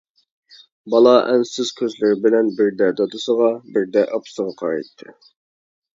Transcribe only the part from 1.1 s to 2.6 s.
ئەنسىز كۆزلىرى بىلەن